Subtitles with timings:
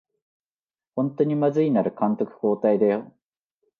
[0.95, 3.13] ほんとにまずいなら監督交代だよ